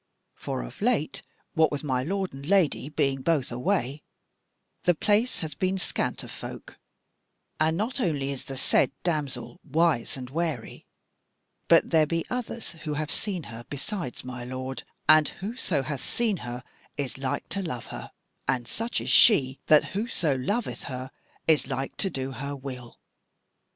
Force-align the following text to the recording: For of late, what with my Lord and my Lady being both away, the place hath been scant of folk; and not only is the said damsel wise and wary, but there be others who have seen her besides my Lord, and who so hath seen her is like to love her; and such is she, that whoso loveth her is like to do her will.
For 0.33 0.63
of 0.63 0.81
late, 0.81 1.21
what 1.53 1.71
with 1.71 1.83
my 1.83 2.01
Lord 2.01 2.33
and 2.33 2.41
my 2.41 2.47
Lady 2.47 2.89
being 2.89 3.21
both 3.21 3.51
away, 3.51 4.01
the 4.85 4.95
place 4.95 5.41
hath 5.41 5.59
been 5.59 5.77
scant 5.77 6.23
of 6.23 6.31
folk; 6.31 6.79
and 7.59 7.77
not 7.77 7.99
only 8.01 8.31
is 8.31 8.45
the 8.45 8.57
said 8.57 8.89
damsel 9.03 9.59
wise 9.63 10.17
and 10.17 10.31
wary, 10.31 10.87
but 11.67 11.91
there 11.91 12.07
be 12.07 12.25
others 12.31 12.71
who 12.81 12.95
have 12.95 13.11
seen 13.11 13.43
her 13.53 13.63
besides 13.69 14.23
my 14.25 14.43
Lord, 14.43 14.81
and 15.07 15.27
who 15.27 15.55
so 15.55 15.83
hath 15.83 16.03
seen 16.03 16.37
her 16.37 16.63
is 16.97 17.19
like 17.19 17.47
to 17.49 17.61
love 17.61 17.85
her; 17.93 18.09
and 18.47 18.67
such 18.67 19.01
is 19.01 19.09
she, 19.11 19.59
that 19.67 19.89
whoso 19.89 20.35
loveth 20.35 20.85
her 20.85 21.11
is 21.47 21.67
like 21.67 21.95
to 21.97 22.09
do 22.09 22.31
her 22.31 22.55
will. 22.55 22.97